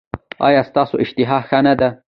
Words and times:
ایا 0.47 0.61
ستاسو 0.69 0.95
اشتها 1.03 1.37
ښه 1.47 1.59
نه 1.65 1.73
ده؟ 1.79 1.89